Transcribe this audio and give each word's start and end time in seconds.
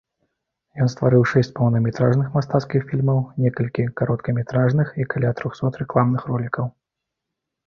Ён 0.83 0.87
стварыў 0.93 1.25
шэсць 1.31 1.51
поўнаметражных 1.59 2.31
мастацкіх 2.37 2.87
фільмаў, 2.93 3.19
некалькі 3.43 3.85
кароткаметражных 4.03 4.87
і 5.03 5.09
каля 5.13 5.29
трохсот 5.43 5.73
рэкламных 5.85 6.23
ролікаў. 6.33 6.65